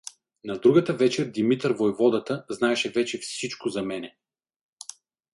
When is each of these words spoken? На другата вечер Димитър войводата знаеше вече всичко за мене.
На 0.43 0.57
другата 0.59 0.93
вечер 0.93 1.25
Димитър 1.25 1.73
войводата 1.73 2.45
знаеше 2.49 2.89
вече 2.91 3.17
всичко 3.17 3.69
за 3.69 3.83
мене. 3.83 4.17